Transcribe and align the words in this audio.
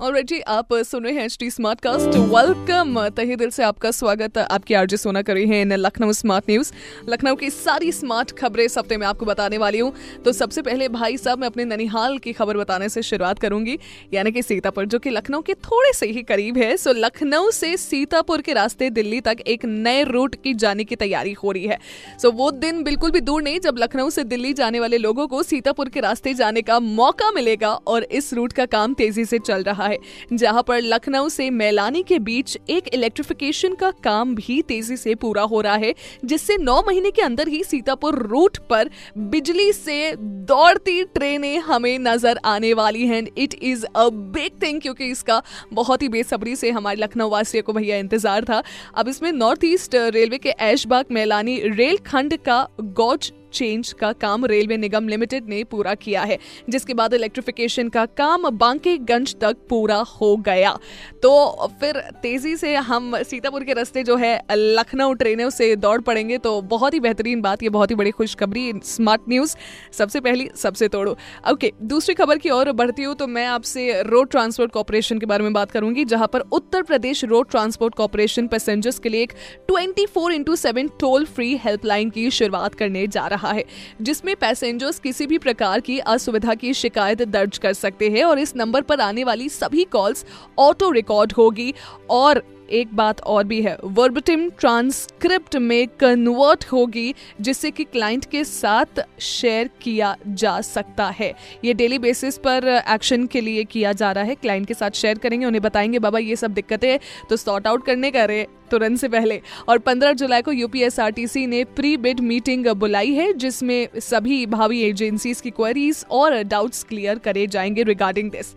और 0.00 0.20
जी, 0.20 0.38
आप 0.40 0.72
सुन 0.74 1.04
रहे 1.04 1.12
हैं 1.14 1.24
H 1.24 1.36
T 1.40 1.48
smart 1.50 1.80
cast 1.80 2.16
welcome 2.16 3.08
तहे 3.08 3.36
दिल 3.36 3.50
से 3.50 3.62
आपका 3.62 3.90
स्वागत. 3.90 4.38
आपकी 4.38 4.74
आरजे 4.74 4.96
सोना 4.96 5.20
करी 5.22 5.46
है 5.48 5.60
in 5.62 5.72
Lucknow 5.72 6.12
smart 6.12 6.50
news 6.50 6.72
Lucknow 7.08 7.34
की 7.34 7.50
सारी 7.50 7.92
स्मार्ट 7.92 8.32
खबरें 8.38 8.64
इस 8.64 8.76
हफ़्ते 8.78 8.96
में 8.96 9.06
आपको 9.06 9.26
बताने 9.26 9.58
वाली 9.58 9.78
हूँ. 9.78 9.92
तो 10.24 10.32
सबसे 10.32 10.62
पहले 10.62 10.88
भाई 10.88 11.16
साहब, 11.16 11.38
मैं 11.38 11.46
अपने 11.46 11.64
ननिहाल 11.64 12.18
की 12.18 12.32
खबर 12.32 12.56
बताने 12.56 12.88
से 12.88 13.02
शुरुआत 13.02 13.38
करूँगी. 13.38 13.78
यानी 14.14 14.32
कि 14.32 14.42
सीतापुर, 14.42 14.86
जो 14.86 14.98
कि 14.98 15.10
लखनऊ 15.10 15.40
के 15.40 15.54
थोड़े 15.54 15.92
से 15.92 16.06
ही 16.06 16.22
करीब 16.22 16.58
है. 16.58 16.76
सो 16.76 16.92
लखनऊ 16.92 17.50
से 17.50 17.76
सीतापुर 17.76 18.40
के 18.40 18.52
रास्ते 18.52 18.90
दिल्ली 18.90 19.20
तक 19.20 19.36
एक 19.46 19.64
नए 19.64 20.02
रूट 20.04 20.34
की 20.34 20.54
जाने 20.54 20.84
की 20.84 20.96
तैयारी 20.96 21.32
हो 21.32 21.52
रही 21.52 21.66
है. 21.66 21.78
सो 22.22 22.30
वो 22.32 22.50
दिन 22.50 22.82
बिल्कुल 22.82 23.10
भी 23.10 23.20
दूर 23.20 23.42
नहीं. 23.42 23.60
जब 23.60 23.78
लखनऊ 23.78 24.10
से 24.10 24.24
दिल्ली 24.24 24.52
जाने 24.52 24.80
वाले 24.80 24.98
लोगों 24.98 25.28
को 25.28 25.42
सीतापुर 25.42 25.88
के 25.88 26.00
रास्ते 26.00 26.34
जाने 26.34 26.62
का 26.62 26.80
मौका 26.80 27.30
मिलेगा 27.30 27.72
और 27.86 28.02
इस 28.02 28.32
रूट 28.34 28.52
का 28.52 28.66
काम 28.66 28.94
तेज़ी 28.94 29.24
से 29.24 29.38
चल 29.38 29.62
रहा 29.62 29.82
है 29.84 29.93
है। 29.94 30.36
जहाँ 30.36 30.62
पर 30.62 30.80
लखनऊ 30.82 31.28
से 31.30 31.48
मैलानी 31.52 32.02
के 32.02 32.18
बीच 32.20 32.56
एक 32.70 32.88
इलेक्ट्रिफिकेशन 32.94 33.74
का 33.74 33.90
काम 34.04 34.34
भी 34.34 34.60
तेज़ी 34.64 34.96
से 34.96 35.14
पूरा 35.16 35.42
हो 35.44 35.60
रहा 35.60 35.74
है, 35.76 35.94
जिससे 36.24 36.56
नौ 36.58 36.82
महीने 36.86 37.10
के 37.10 37.22
अंदर 37.22 37.48
ही 37.48 37.62
सीतापुर 37.64 38.18
रूट 38.24 38.58
पर 38.70 38.90
बिजली 39.18 39.72
से 39.72 40.14
दौड़ती 40.16 41.02
ट्रेनें 41.04 41.58
हमें 41.60 41.98
नज़र 42.00 42.40
आने 42.46 42.72
वाली 42.74 43.06
हैं। 43.06 43.22
It 43.38 43.54
is 43.54 43.84
a 43.86 44.08
big 44.08 44.62
thing 44.62 44.80
क्योंकि 44.80 45.06
इसका 45.06 45.42
बहुत 45.72 46.02
ही 46.02 46.08
बेसब्री 46.08 46.56
से 46.56 46.70
हमारे 46.70 46.96
लखनऊ 46.96 47.28
वासियों 47.30 47.62
को 47.62 47.72
भैया 47.72 47.96
इंतज़ार 47.98 48.44
था। 48.44 48.62
अब 48.94 49.08
इसमें 49.08 49.30
नॉर्थ 49.32 49.64
ईस्ट 49.64 49.94
रेलवे 49.94 50.38
के 50.38 50.50
ऐशबाग 50.62 51.12
मैलानी 51.12 51.58
रेल 51.66 51.96
खंड 52.06 52.36
का 52.38 52.66
गौज 52.80 53.32
चेंज 53.54 53.92
का 53.94 54.12
काम 54.14 54.44
रेलवे 54.46 54.76
निगम 54.78 55.08
लिमिटेड 55.08 55.48
ने 55.48 55.62
पूरा 55.66 55.94
किया 55.96 56.22
है, 56.22 56.38
जिसके 56.68 56.94
बाद 56.94 57.14
इलेक्ट्रिफिकेशन 57.14 57.88
का 57.88 58.04
काम 58.16 58.48
बांकेगंज 58.56 59.34
तक 59.40 59.56
पूरा 59.70 59.96
हो 60.12 60.36
गया। 60.38 60.76
तो 61.22 61.68
फिर 61.80 62.00
तेज़ी 62.22 62.56
से 62.56 62.74
हम 62.76 63.16
सीतापुर 63.24 63.64
के 63.64 63.72
रास्ते 63.72 64.02
जो 64.04 64.16
है, 64.16 64.40
लखनऊ 64.52 65.14
ट्रेनों 65.14 65.48
से 65.50 65.74
दौड़ 65.76 66.00
पड़ेंगे 66.02 66.38
तो 66.38 66.60
बहुत 66.64 66.94
ही 66.94 67.00
बेहतरीन 67.00 67.40
बात, 67.42 67.62
ये 67.62 67.68
बहुत 67.70 67.90
ही 67.90 67.94
बड़ी 67.96 68.10
खुशखबरी 68.12 68.72
स्मार्ट 68.84 69.22
न्यूज़ 69.28 69.56
सबसे 69.92 70.20
पहली, 70.20 70.48
सबसे 70.56 70.88
तोड़ो। 70.88 71.16
ओके 71.50 71.72
दूसरी 71.84 72.14
खबर 72.14 72.38
की 72.38 72.50
ओर 72.50 72.72
बढ़ती 72.74 73.02
हूँ 73.02 73.14
तो 73.14 73.26
मैं 73.28 73.46
आपसे 73.46 74.02
रोड 74.04 74.30
ट्रांसपोर्ट 74.30 74.72
कॉरपोरेशन 74.72 75.18
के 75.18 75.26
बारे 75.26 75.44
में 75.44 75.52
बात 75.52 75.70
करूँगी, 75.70 76.04
जहाँ 76.06 76.28
पर 76.28 76.40
Uttar 76.52 76.82
Pradesh 76.84 77.24
road 77.24 77.50
transport 77.50 77.94
corporation 77.94 78.46
passengers 78.48 78.98
के 78.98 79.08
लिए 79.08 79.22
एक 79.22 79.32
twenty 79.68 80.06
four 80.06 80.32
into 80.32 80.56
seven 80.56 80.88
toll 81.00 81.24
free 81.26 81.56
helpline 81.56 82.10
की 82.10 82.30
शुरुआत 82.32 82.74
करने 82.74 83.06
जा 83.08 83.26
रहा 83.26 83.43
रहा 83.44 83.52
है, 83.52 83.64
जिसमें 84.02 84.36
पैसेंजर्स 84.36 84.98
किसी 84.98 85.26
भी 85.26 85.38
प्रकार 85.38 85.80
की 85.80 85.98
असुविधा 85.98 86.54
की 86.54 86.74
शिकायत 86.74 87.22
दर्ज 87.22 87.58
कर 87.58 87.72
सकते 87.72 88.10
हैं 88.10 88.24
और 88.24 88.38
इस 88.38 88.56
नंबर 88.56 88.82
पर 88.82 89.00
आने 89.00 89.24
वाली 89.24 89.48
सभी 89.48 89.84
कॉल्स 89.84 90.24
ऑटो 90.58 90.90
रिकॉर्ड 90.90 91.32
होगी 91.32 91.74
और 92.10 92.42
एक 92.74 92.94
बात 92.94 93.20
और 93.20 93.44
भी 93.44 93.62
है। 93.62 93.76
वर्बटिम 93.84 94.50
ट्रांसक्रिप्ट 94.50 95.56
में 95.56 95.88
कन्वर्ट 96.00 96.64
होगी, 96.64 97.14
जिससे 97.40 97.70
कि 97.70 97.84
क्लाइंट 97.84 98.24
के 98.24 98.44
साथ 98.44 99.00
शेयर 99.20 99.70
किया 99.82 100.16
जा 100.28 100.60
सकता 100.60 101.06
है। 101.06 101.32
ये 101.64 101.74
डेली 101.74 101.98
बेसिस 101.98 102.38
पर 102.38 102.82
एक्शन 102.88 103.26
के 103.26 103.40
लिए 103.40 103.64
किया 103.64 103.92
जा 103.92 104.12
रहा 104.12 104.24
है। 104.24 104.34
क्लाइंट 104.34 104.66
के 104.66 104.74
साथ 104.74 104.90
शेयर 104.90 105.18
करेंगे, 105.18 105.46
उन्हें 105.46 105.62
बताएँगे, 105.62 105.98
बाबा, 105.98 106.18
ये 106.18 106.36
सब 106.36 106.50
दिक्कतें 106.50 106.98
तो 107.30 107.36
सॉर्ट 107.36 107.66
आउट 107.66 107.86
करने 107.86 108.10
का 108.10 108.24
रहे 108.24 108.46
तुरंत 108.70 108.98
से 108.98 109.08
पहले। 109.08 109.40
और 109.68 109.78
15 109.78 110.12
जुलाई 110.12 110.42
को 110.42 110.52
यूपीएसआरटीसी 110.52 111.46
ने 111.46 111.64
प्री 111.64 111.96
बिड 111.96 112.20
मीटिंग 112.20 112.68
बुलाई 112.68 113.12
है, 113.12 113.32
जिसमें 113.32 113.88
सभी 113.96 114.46
भावी 114.46 114.80
एजेंसीज 114.82 115.40
की 115.40 115.50
क्वेरीज 115.50 116.04
और 116.10 116.42
डाउट्स 116.42 116.82
क्लियर 116.82 117.18
करे 117.18 117.46
जाएँगे 117.46 117.82
रिगार्डिंग 117.82 118.30
दिस 118.30 118.54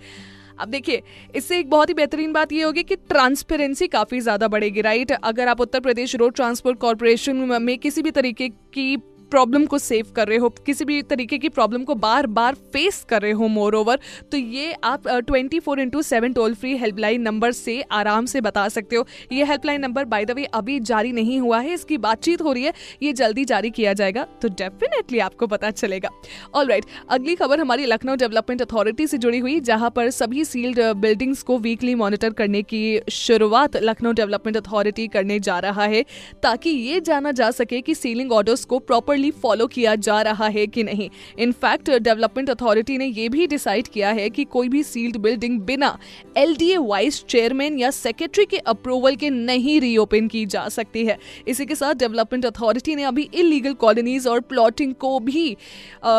अब 0.59 0.69
देखिए, 0.69 1.01
इससे 1.35 1.59
एक 1.59 1.69
बहुत 1.69 1.89
ही 1.89 1.93
बेहतरीन 1.93 2.33
बात 2.33 2.51
ये 2.51 2.61
होगी 2.63 2.83
कि 2.83 2.95
ट्रांसपेरेंसी 2.95 3.87
काफ़ी 3.87 4.19
ज़्यादा 4.19 4.47
बढ़ेगी, 4.47 4.81
राइट? 4.81 5.11
अगर 5.13 5.47
आप 5.47 5.61
Uttar 5.61 5.79
Pradesh 5.79 6.15
road 6.15 6.35
transport 6.35 6.79
corporation 6.79 7.35
में 7.61 7.77
किसी 7.77 8.01
भी 8.01 8.11
तरीके 8.11 8.49
की 8.49 8.95
प्रॉब्लम 9.31 9.65
को 9.65 9.77
सेव 9.79 10.11
कर 10.15 10.27
रहे 10.27 10.37
हो, 10.37 10.49
किसी 10.49 10.85
भी 10.85 11.01
तरीके 11.03 11.37
की 11.37 11.49
प्रॉब्लम 11.49 11.83
को 11.83 11.95
बार 11.97 12.27
बार 12.29 12.55
फेस 12.73 13.03
कर 13.09 13.21
रहे 13.21 13.31
हो 13.31 13.47
मोर 13.49 13.75
ओवर 13.75 13.99
तो 14.31 14.37
ये 14.37 14.73
आप 14.83 15.07
twenty 15.07 15.59
four 15.59 15.79
into 15.79 16.01
seven 16.03 16.33
toll 16.33 16.53
free 16.55 16.75
helpline 16.77 17.21
number 17.21 17.51
से 17.53 17.81
आराम 17.91 18.25
से 18.25 18.41
बता 18.41 18.67
सकते 18.69 18.95
हो। 18.95 19.05
ये 19.31 19.43
helpline 19.43 19.81
number 19.81 20.05
by 20.05 20.25
the 20.25 20.31
way 20.31 20.43
अभी 20.45 20.79
जारी 20.81 21.11
नहीं 21.11 21.39
हुआ 21.39 21.59
है, 21.59 21.73
इसकी 21.73 21.97
बातचीत 21.99 22.41
हो 22.41 22.51
रही 22.53 22.63
है, 22.63 22.73
ये 23.03 23.13
जल्दी 23.13 23.45
जारी 23.45 23.69
किया 23.71 23.93
जाएगा 23.93 24.25
तो 24.41 24.49
डेफिनेटली 24.49 25.19
आपको 25.19 25.47
पता 25.47 25.71
चलेगा। 25.71 26.09
ऑल 26.53 26.67
राइट 26.67 26.85
अगली 27.09 27.35
खबर 27.35 27.59
हमारी 27.59 27.85
लखनऊ 27.85 28.15
डेवलपमेंट 28.17 28.61
अथॉरिटी 28.61 29.07
से 29.07 29.17
जुड़ी 29.17 29.39
हुई, 29.39 29.59
जहाँ 29.61 29.89
पर 29.89 30.09
सभी 30.11 30.45
सील्ड 30.45 30.79
बिल्डिंग्स 30.97 31.41
को 31.43 31.57
वीकली 31.59 31.95
मॉनिटर 31.95 32.33
करने 32.33 32.61
की 32.63 32.99
शुरुआत 33.11 33.77
लखनऊ 33.77 34.11
डेवलपमेंट 34.13 34.57
अथॉरिटी 34.57 35.07
करने 35.07 35.39
जा 35.41 35.59
रहा 35.59 35.83
है, 35.85 36.03
ताकि 36.43 36.69
ये 36.69 36.99
जाना 37.01 37.31
जा 37.33 37.51
सके 37.53 37.81
कि 37.81 37.95
सीलिंग 37.95 38.31
ऑर्डर्स 38.31 38.65
को 38.65 38.79
प्रॉपर 38.81 39.16
प्रॉपरली 39.17 39.31
फॉलो 39.41 39.67
किया 39.67 39.95
जा 39.97 40.21
रहा 40.21 40.47
है 40.47 40.65
कि 40.67 40.83
नहीं। 40.83 41.09
इनफैक्ट 41.39 41.89
डेवलपमेंट 41.91 42.49
अथॉरिटी 42.49 42.97
ने 42.97 43.05
यह 43.07 43.29
भी 43.29 43.47
डिसाइड 43.47 43.87
किया 43.87 44.09
है 44.11 44.29
कि 44.29 44.43
कोई 44.45 44.69
भी 44.69 44.83
सील्ड 44.83 45.17
बिल्डिंग 45.17 45.59
बिना 45.61 45.97
एल 46.37 46.55
वाइस 46.79 47.23
चेयरमैन 47.25 47.77
या 47.79 47.91
सेक्रेटरी 47.91 48.45
के 48.45 48.57
अप्रूवल 48.67 49.15
के 49.15 49.29
नहीं 49.29 49.79
रीओपन 49.81 50.27
की 50.27 50.45
जा 50.47 50.67
सकती 50.69 51.05
है। 51.05 51.17
इसी 51.47 51.65
के 51.65 51.75
साथ 51.75 51.95
डेवलपमेंट 51.95 52.45
अथॉरिटी 52.45 52.95
ने 52.95 53.03
अभी 53.03 53.29
इलीगल 53.35 53.73
कॉलोनीज 53.75 54.27
और 54.27 54.39
प्लॉटिंग 54.43 54.93
को 54.95 55.19
भी 55.21 55.45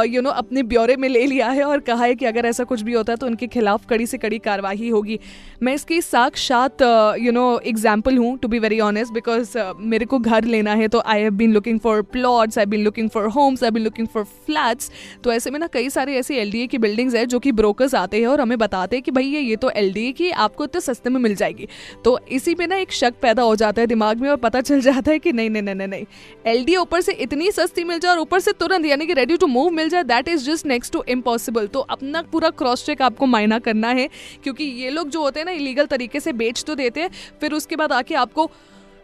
यू 0.07 0.21
नो 0.23 0.31
अपने 0.33 0.63
ब्यौरे 0.65 0.97
में 0.97 1.09
ले 1.09 1.25
लिया 1.27 1.49
है 1.51 1.65
और 1.65 1.81
कहा 1.81 2.05
है 2.05 2.15
कि 2.15 2.25
अगर 2.27 2.47
ऐसा 2.47 2.65
कुछ 2.65 2.83
भी 2.83 2.93
होता 2.93 3.13
है 3.13 3.17
तो 3.17 3.27
उनके 3.27 3.47
खिलाफ 3.49 3.87
कड़ी 3.89 4.07
से 4.07 4.19
कड़ी 4.19 4.39
कार्रवाई 4.41 4.89
होगी। 4.89 5.19
मैं 5.63 5.75
इसकी 5.75 6.01
साक्षात 6.03 6.83
यू 7.21 7.33
नो 7.33 7.47
एग्ज़ाम्पल 7.67 8.17
हूँ 8.19 8.37
to 8.39 8.49
be 8.49 8.59
very 8.59 8.81
honest 8.81 9.13
because 9.13 9.57
मेरे 9.89 10.05
को 10.05 10.19
घर 10.19 10.45
लेना 10.47 10.75
है 10.75 10.89
तो 10.89 11.03
I 11.07 11.21
have 11.21 11.33
been 11.35 11.53
looking 11.53 11.79
for 11.81 12.03
plots 12.13 12.59
I 12.59 12.67
been 12.67 12.83
looking 12.89 13.11
for 13.11 13.27
homes 13.29 13.65
I 13.65 13.71
be 13.71 13.81
looking 13.81 14.09
for 14.09 14.25
flats 14.47 14.91
तो 15.25 15.33
ऐसे 15.33 15.51
में 15.51 15.59
ना 15.61 15.67
कई 15.67 15.91
सारे 15.91 16.17
ऐसे 16.17 16.41
एल 16.41 16.67
की 16.67 16.79
बिल्डिंग्स 16.79 17.15
है 17.15 17.25
जो 17.27 17.39
कि 17.39 17.53
ब्रोकर्स 17.53 17.95
आते 17.95 18.21
हैं 18.21 18.27
और 18.27 18.41
हमें 18.41 18.57
बताते 18.59 18.97
हैं 18.97 19.03
कि 19.03 19.11
भाई 19.11 19.27
ये 19.27 19.57
तो 19.57 19.71
एल 19.71 19.93
की 20.17 20.31
आपको 20.47 20.65
इतने 20.65 20.81
सस्ते 20.81 21.11
में 21.11 21.21
मिल 21.21 21.35
जाएगी। 21.35 21.69
तो 22.05 22.19
इसी 22.31 22.55
पे 22.55 22.67
ना 22.67 22.77
एक 22.77 22.93
शक 22.93 23.15
पैदा 23.23 23.43
हो 23.43 23.57
जाता 23.57 23.81
है 23.81 23.87
दिमाग 23.87 24.21
में 24.21 24.29
और 24.31 24.37
पता 24.39 24.61
चल 24.61 24.81
जाता 24.81 25.11
है 25.11 25.19
कि 25.19 25.33
नहीं 25.33 25.51
नहीं 25.51 25.63
नहीं 25.65 25.89
नहीं 25.89 26.05
एल 26.47 26.77
ऊपर 26.79 27.01
से 27.01 27.13
इतनी 27.13 27.51
सस्ती 27.53 27.85
मिल 27.85 27.99
जाए 27.99 28.13
और 28.13 28.19
ऊपर 28.19 28.41
से 28.41 28.53
तुरंत 28.53 28.87
यानी 28.87 29.07
कि 29.07 29.15
रेडी 29.15 29.37
टू 29.37 29.47
मूव 29.47 29.71
मिल 29.71 29.89
जाए 29.89 30.05
that 30.05 30.29
is 30.29 30.45
just 30.45 30.67
next 30.67 30.93
to 30.93 31.03
impossible 31.09 31.67
तो 31.67 31.81
अपना 31.91 32.23
पूरा 32.33 32.51
क्रॉस 32.53 32.85
चेक 32.87 33.03
आपको 33.03 33.27
मायना 33.27 33.59
करना 33.59 33.89
है, 33.91 34.09
क्योंकि 34.45 34.65
ये 34.65 34.91
लोग 34.91 35.09
जो 35.09 35.23
होते 35.23 35.41
हैं 35.41 35.45
ना 35.45 35.53
इलीगल 35.53 35.87
तरीके 35.87 36.21
से 36.21 36.33
बेच 36.35 36.65
तो 36.65 36.75
देते 36.75 37.01
हैं, 37.01 37.11
फिर 37.41 37.53
उसके 37.53 37.77
बाद 37.77 37.93
आके 37.93 38.15
आपको 38.15 38.51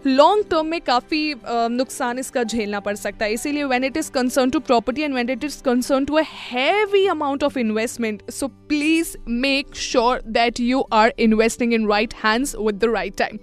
लॉन्ग 0.07 0.45
टर्म 0.51 0.67
में 0.67 0.81
काफ़ी 0.81 1.35
नुकसान 1.47 2.19
इसका 2.19 2.43
झेलना 2.43 2.81
पड़ 2.81 2.95
सकता 2.97 3.25
है। 3.25 3.33
इसीलिए 3.33 3.65
when 3.65 3.85
it 3.85 3.97
is 3.97 4.11
concern 4.13 4.51
to 4.51 4.61
property 4.61 5.03
and 5.03 5.15
when 5.15 5.31
it 5.31 5.45
is 5.45 5.63
concern 5.63 6.05
to 6.05 6.15
a 6.15 6.23
heavy 6.27 7.07
amount 7.07 7.45
of 7.45 7.59
investment 7.59 8.31
so 8.31 8.49
please 8.69 9.17
make 9.29 9.75
sure 9.77 10.23
that 10.29 10.61
you 10.61 10.81
are 10.93 11.13
investing 11.19 11.75
in 11.75 11.89
right 11.89 12.15
hands 12.25 12.57
with 12.57 12.75
the 12.75 12.93
right 12.95 13.17
time 13.19 13.39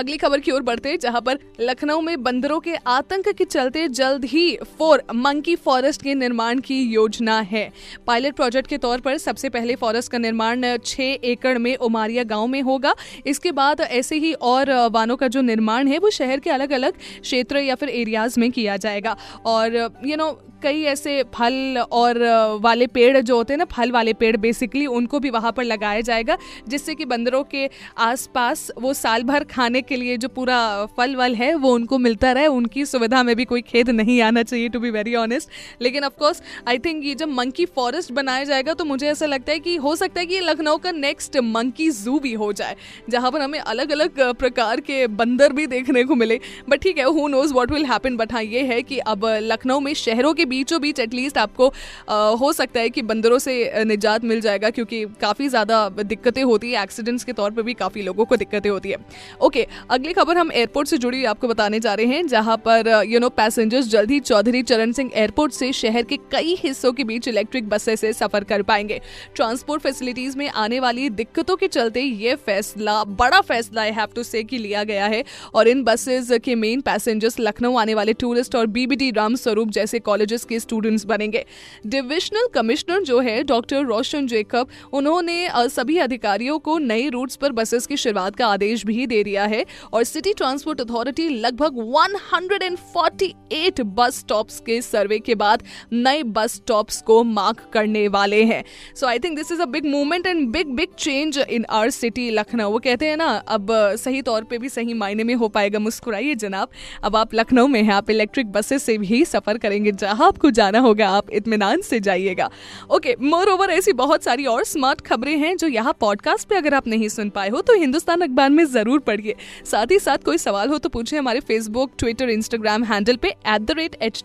अगली 0.00 0.16
खबर 0.16 0.40
की 0.40 0.50
ओर 0.50 0.62
बढ़ते 0.62 0.88
हैं, 0.88 0.98
जहाँ 0.98 1.20
पर 1.20 1.38
लखनऊ 1.60 2.00
में 2.00 2.22
बंदरों 2.22 2.58
के 2.60 2.74
आतंक 2.86 3.28
के 3.28 3.44
चलते 3.44 3.86
जल्द 3.88 4.24
ही 4.24 4.56
फोर 4.78 5.02
मंकी 5.14 5.56
फॉरेस्ट 5.56 6.02
के 6.02 6.14
निर्माण 6.14 6.58
की 6.58 6.80
योजना 6.82 7.40
है। 7.40 7.68
पायलट 8.06 8.34
प्रोजेक्ट 8.34 8.68
के 8.68 8.78
तौर 8.78 9.00
पर 9.00 9.18
सबसे 9.18 9.48
पहले 9.48 9.74
फॉरेस्ट 9.76 10.12
का 10.12 10.18
निर्माण 10.18 10.64
छह 10.84 11.02
एकड़ 11.02 11.56
में 11.58 11.76
उमारिया 11.76 12.24
गाँव 12.24 12.46
में 12.46 12.60
होगा। 12.62 12.94
इसके 13.26 13.52
बाद 13.52 13.80
ऐसे 13.80 14.16
ही 14.16 14.32
और 14.32 14.72
वानों 14.92 15.16
का 15.16 15.28
जो 15.28 15.40
निर्माण 15.42 15.88
है, 15.88 15.98
वो 15.98 16.10
शहर 16.10 16.40
के 16.40 16.50
अलग 16.50 16.70
अलग 16.72 16.92
क्षेत्र 17.20 17.58
या 17.58 17.74
फिर 17.74 17.88
एरियाज़ 17.88 18.40
में 18.40 18.50
किया 18.52 18.76
जाएगा। 18.76 19.16
और 19.46 19.76
यू 20.04 20.16
नो 20.16 20.38
कई 20.62 20.82
ऐसे 20.84 21.22
फल 21.34 21.78
और 21.92 22.18
वाले 22.62 22.86
पेड़ 22.88 23.20
जो 23.20 23.36
होते 23.36 23.52
हैं 23.52 23.58
ना, 23.58 23.64
फल 23.66 23.90
वाले 23.92 24.12
पेड़ 24.14 24.36
बेसिकली 24.38 24.86
उनको 24.88 25.18
भी 25.20 25.30
वहाँ 25.30 25.52
पर 25.52 25.64
लगाया 25.64 26.00
जाएगा, 26.02 26.36
जिससे 26.68 26.94
कि 26.94 27.04
बंदरों 27.06 27.42
के 27.44 27.68
आसपास 28.00 28.70
वो 28.78 28.92
साल 28.94 29.22
भर 29.24 29.44
खाने 29.46 29.82
के 29.82 29.96
लिए 29.96 30.16
जो 30.16 30.28
पूरा 30.30 30.58
फल 30.96 31.16
वल 31.16 31.34
है, 31.34 31.54
वो 31.54 31.72
उनको 31.74 31.98
मिलता 32.00 32.32
रहे। 32.32 32.46
उनकी 32.48 32.84
सुविधा 32.86 33.22
में 33.22 33.34
भी 33.36 33.44
कोई 33.44 33.62
खेद 33.62 33.90
नहीं 33.92 34.20
आना 34.22 34.42
चाहिए 34.42 34.68
टू 34.68 34.80
बी 34.80 34.90
वेरी 34.90 35.14
ऑनेस्ट 35.16 35.48
लेकिन 35.80 36.04
ऑफकोर्स 36.04 36.42
आई 36.68 36.78
थिंक 36.80 37.04
ये 37.04 37.14
जब 37.14 37.28
मंकी 37.30 37.64
फॉरेस्ट 37.66 38.12
बनाया 38.12 38.44
जाएगा 38.44 38.74
तो 38.74 38.84
मुझे 38.84 39.06
ऐसा 39.08 39.26
लगता 39.26 39.52
है 39.52 39.58
कि, 39.58 39.76
हो 39.76 39.94
सकता 39.96 40.20
है 40.20 40.26
कि 40.26 40.40
लखनऊ 40.40 40.76
का 40.78 40.92
नेक्स्ट 40.92 41.36
मंकी 41.38 41.90
जू 41.92 42.18
भी 42.20 42.32
हो 42.34 42.52
जाए, 42.52 42.76
जहाँ 43.10 43.30
पर 43.30 43.40
हमें 43.40 43.58
अलग 43.60 43.92
अलग 43.92 44.20
प्रकार 44.34 44.80
के 44.80 45.06
बंदर 45.16 45.52
भी 45.52 45.66
देखने 45.68 46.04
को 46.04 46.14
मिले। 46.16 46.38
बट 46.68 46.82
ठीक 46.82 46.98
है 46.98 47.04
who 47.06 47.26
knows 47.28 47.54
what 47.54 47.72
will 47.72 47.84
happen 47.86 48.16
but 48.16 48.32
हाँ 48.32 48.42
ये 48.42 48.62
है 48.64 48.80
कि 48.82 48.98
अब 49.06 49.26
लखनऊ 49.42 49.80
में 49.80 49.92
शहरों 49.96 50.32
के 50.34 50.44
बीचों 50.50 50.80
बीच 50.80 51.00
एटलीस्ट 51.00 51.38
आपको 51.38 51.68
आ, 52.08 52.16
हो 52.30 52.52
सकता 52.52 52.80
है 52.80 52.90
कि 52.90 53.02
बंदरों 53.04 53.38
से 53.38 53.84
निजात 53.84 54.24
मिल 54.24 54.40
जाएगा 54.40 54.70
क्योंकि 54.70 55.04
काफ़ी 55.20 55.48
ज़्यादा 55.48 55.88
दिक्कतें 55.90 56.42
होती 56.42 56.72
है 56.72 56.82
एक्सीडेंट्स 56.82 57.24
के 57.24 57.32
तौर 57.32 57.50
पर 57.50 57.62
भी 57.62 57.74
काफ़ी 57.76 58.02
लोगों 58.02 58.24
को 58.24 58.36
दिक्कतें 58.36 58.70
होती 58.70 58.90
है। 58.90 58.96
ओके 59.40 59.66
अगली 59.90 60.12
खबर 60.12 60.38
हम 60.38 60.52
एयरपोर्ट 60.52 60.88
से 60.88 60.98
जुड़ी 60.98 61.24
आपको 61.26 61.48
बताने 61.48 61.80
जा 61.80 61.94
रहे 61.94 62.06
हैं 62.06 62.26
जहाँ 62.28 62.56
पर 62.66 62.88
यू 63.06 63.20
नो 63.20 63.28
पैसेंजर्स 63.30 63.88
जल्द 63.88 64.10
ही 64.10 64.20
चौधरी 64.22 64.62
चरण 64.64 64.92
सिंह 64.92 65.10
एयरपोर्ट 65.14 65.52
से 65.52 65.72
शहर 65.74 66.02
के 66.04 66.16
कई 66.32 66.56
हिस्सों 66.58 66.92
के 66.92 67.04
बीच 67.04 67.28
इलेक्ट्रिक 67.28 67.68
बसेस 67.68 68.00
से 68.00 68.12
सफ़र 68.12 68.44
कर 68.44 68.62
पाएँगे। 68.62 69.00
ट्रांसपोर्ट 69.36 69.82
फैसिलिटीज़ 69.82 70.36
में 70.38 70.48
आने 70.50 70.80
वाली 70.80 71.08
दिक्कतों 71.10 71.56
के 71.56 71.68
चलते 71.68 72.00
ये 72.00 72.34
फैसला 72.36 73.02
बड़ा 73.04 73.40
फैसला 73.42 73.82
आई 73.82 73.90
हैव 73.92 74.08
टू 74.16 74.22
से 74.22 74.42
कि 74.44 74.58
लिया 74.58 74.84
गया 74.84 75.06
है। 75.06 75.22
और 75.54 75.68
इन 75.68 75.82
बसेस 75.84 76.30
के 76.44 76.54
मेन 76.56 76.80
पैसेंजर्स 76.80 77.38
लखनऊ 77.40 77.76
आने 77.78 77.94
वाले 77.94 78.12
टूरिस्ट 78.14 78.54
और 78.56 78.66
बीबीटी 78.68 79.10
राम 79.12 79.34
स्वरूप 79.36 79.70
जैसे 79.70 79.98
कॉलेजेस 80.00 80.39
के 80.44 80.58
स्टूडेंट्स 80.60 81.04
बनेंगे। 81.04 81.44
डिविजनल 81.86 82.46
कमिश्नर 82.54 83.02
जो 83.02 83.20
है 83.20 83.42
डॉक्टर 83.44 83.84
रोशन 83.84 84.26
जेकब 84.26 84.68
उन्होंने 84.92 85.48
सभी 85.70 85.98
अधिकारियों 85.98 86.58
को 86.58 86.78
नए 86.80 87.08
रूट्स 87.08 87.36
पर 87.36 87.52
बसेस 87.52 87.86
की 87.86 87.96
शुरुआत 87.96 88.36
का 88.36 88.46
आदेश 88.48 88.84
भी 88.86 89.06
दे 89.06 89.22
दिया 89.24 89.44
है 89.46 89.64
और 89.92 90.04
सिटी 90.04 90.32
ट्रांसपोर्ट 90.32 90.80
अथॉरिटी 90.80 91.28
लगभग 91.30 91.78
148 91.94 93.80
बस 93.80 94.18
स्टॉप्स 94.20 94.60
के 94.60 94.80
सर्वे 94.82 95.18
के 95.18 95.34
बाद 95.34 95.62
नए 95.92 96.22
बस 96.24 96.54
स्टॉप्स 96.54 97.00
को 97.02 97.22
मार्क 97.24 97.60
करने 97.72 98.06
वाले 98.08 98.42
हैं। 98.44 98.62
So 98.96 99.06
I 99.06 99.18
think 99.18 99.36
this 99.36 99.52
is 99.52 99.62
a 99.62 99.66
big 99.66 99.86
movement 99.86 100.26
and 100.26 100.48
big 100.48 100.66
big 100.76 100.88
change 100.98 101.38
in 101.40 101.64
our 101.70 101.90
city 101.90 102.28
Lucknow 102.30 102.70
वो 102.70 102.78
कहते 102.78 103.06
हैं 103.06 103.16
ना, 103.16 103.26
अब 103.26 103.66
सही 103.98 104.22
तौर 104.22 104.44
पे 104.44 104.58
भी 104.58 104.68
सही 104.68 104.94
मायने 104.94 105.24
में 105.24 105.34
हो 105.34 105.48
पाएगा 105.48 105.78
मुस्कुराइए 105.78 106.34
जनाब। 106.36 106.68
अब 107.04 107.16
आप 107.16 107.34
लखनऊ 107.34 107.66
में 107.66 107.82
हैं, 107.82 107.92
आप 107.92 108.10
इलेक्ट्रिक 108.10 108.52
बसेस 108.52 108.82
से 108.82 108.96
भी 108.98 109.24
सफ़र 109.24 109.58
करेंगे। 109.58 109.92
जहाँ 109.92 110.29
आपको 110.30 110.50
जाना 110.50 110.78
होगा, 110.78 111.08
आप 111.08 111.30
इतमान 111.32 111.80
से 111.80 112.00
जाइएगा। 112.00 112.48
ओके 112.90 113.14
मोर 113.20 113.48
ओवर 113.48 113.70
ऐसी 113.70 113.92
बहुत 113.92 114.24
सारी 114.24 114.46
और 114.46 114.64
स्मार्ट 114.64 115.00
खबरें 115.00 115.36
हैं 115.38 115.56
जो 115.56 115.68
यहाँ 115.68 115.96
पॉडकास्ट 116.00 116.48
पे 116.48 116.56
अगर 116.56 116.74
आप 116.74 116.86
नहीं 116.86 117.08
सुन 117.08 117.30
पाए 117.30 117.48
हो 117.48 117.60
तो 117.60 117.74
हिंदुस्तान 117.74 118.20
अखबार 118.20 118.50
में 118.50 118.64
ज़रूर 118.64 119.00
पढ़िए। 119.00 119.34
साथ 119.64 119.90
ही 119.90 119.98
साथ 119.98 120.24
कोई 120.24 120.38
सवाल 120.38 120.68
हो 120.68 120.78
तो 120.78 120.88
पूछे 120.88 121.16
हमारे 121.16 121.40
फेसबुक 121.40 121.92
ट्विटर 121.98 122.30
इंस्टाग्राम 122.30 122.84
हैंडल 122.84 123.16
पे 123.16 123.34
एट 123.46 124.22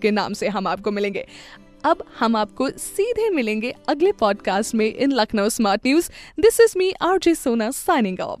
के 0.00 0.10
नाम 0.10 0.32
से 0.32 0.48
हम 0.48 0.66
आपको 0.66 0.90
मिलेंगे। 0.90 1.26
अब 1.84 2.04
हम 2.18 2.36
आपको 2.36 2.68
सीधे 2.70 3.28
मिलेंगे 3.30 3.74
अगले 3.88 4.12
पॉडकास्ट 4.12 4.74
में 4.74 4.86
in 4.86 5.12
Lucknow 5.12 5.48
smart 5.48 5.86
news 5.86 6.10
this 6.40 6.60
is 6.60 6.78
me 6.78 6.92
R 7.02 7.18
J 7.18 7.34
Sona 7.34 7.70
signing 7.70 8.20
off 8.20 8.40